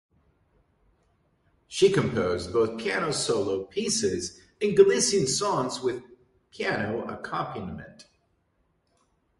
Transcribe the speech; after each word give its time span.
She 1.67 1.91
composed 1.91 2.51
both 2.51 2.79
piano 2.79 3.11
solo 3.11 3.65
pieces 3.65 4.41
and 4.59 4.75
Galician 4.75 5.27
songs 5.27 5.81
with 5.81 6.01
piano 6.49 7.05
accompaniment. 7.07 8.07